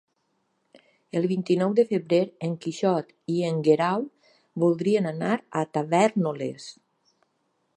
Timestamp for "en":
2.47-2.55, 3.49-3.59